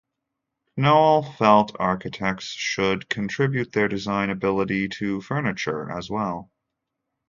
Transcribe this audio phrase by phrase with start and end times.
[0.77, 6.51] Knoll felt architects should contribute their design ability to furniture as well.